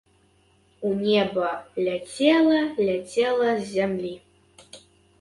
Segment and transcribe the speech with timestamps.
[0.89, 1.51] У неба
[1.89, 2.59] ляцела,
[2.91, 4.15] ляцела з зямлі.